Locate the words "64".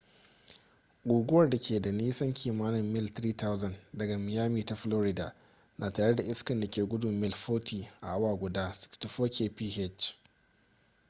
8.71-9.49